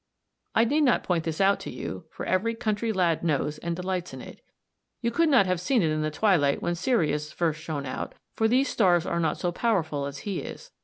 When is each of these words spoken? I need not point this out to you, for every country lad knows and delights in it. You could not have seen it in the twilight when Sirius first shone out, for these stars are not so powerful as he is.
I 0.55 0.63
need 0.63 0.81
not 0.81 1.03
point 1.03 1.25
this 1.25 1.39
out 1.39 1.59
to 1.59 1.69
you, 1.69 2.05
for 2.09 2.25
every 2.25 2.55
country 2.55 2.91
lad 2.91 3.23
knows 3.23 3.59
and 3.59 3.75
delights 3.75 4.15
in 4.15 4.21
it. 4.21 4.41
You 4.99 5.11
could 5.11 5.29
not 5.29 5.45
have 5.45 5.61
seen 5.61 5.83
it 5.83 5.91
in 5.91 6.01
the 6.01 6.09
twilight 6.09 6.59
when 6.59 6.73
Sirius 6.73 7.31
first 7.31 7.61
shone 7.61 7.85
out, 7.85 8.15
for 8.35 8.47
these 8.47 8.67
stars 8.67 9.05
are 9.05 9.19
not 9.19 9.37
so 9.37 9.51
powerful 9.51 10.07
as 10.07 10.17
he 10.25 10.39
is. 10.39 10.71